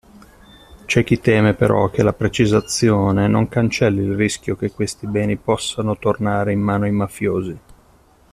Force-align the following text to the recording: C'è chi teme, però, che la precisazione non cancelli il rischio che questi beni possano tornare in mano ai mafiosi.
C'è 0.87 1.03
chi 1.03 1.19
teme, 1.19 1.53
però, 1.53 1.91
che 1.91 2.01
la 2.01 2.11
precisazione 2.13 3.27
non 3.27 3.47
cancelli 3.47 4.01
il 4.01 4.15
rischio 4.15 4.55
che 4.55 4.71
questi 4.71 5.05
beni 5.05 5.37
possano 5.37 5.95
tornare 5.99 6.53
in 6.53 6.59
mano 6.59 6.85
ai 6.85 6.91
mafiosi. 6.91 7.59